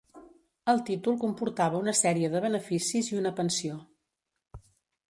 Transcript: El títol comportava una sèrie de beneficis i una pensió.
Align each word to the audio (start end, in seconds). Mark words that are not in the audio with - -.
El 0.71 0.79
títol 0.87 1.19
comportava 1.25 1.83
una 1.83 1.95
sèrie 2.01 2.33
de 2.37 2.43
beneficis 2.47 3.13
i 3.13 3.21
una 3.21 3.35
pensió. 3.43 3.79